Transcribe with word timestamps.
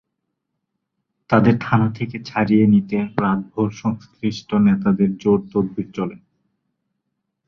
তাঁদের 1.29 1.55
থানা 1.59 1.87
থেকে 1.95 2.17
ছাড়িয়ে 2.23 2.65
নিতে 2.67 2.97
রাতভর 3.21 3.69
সংশ্লিষ্ট 3.73 4.49
নেতাদের 4.67 5.09
জোর 5.17 5.39
তদবির 5.51 5.87
চলে। 5.93 6.17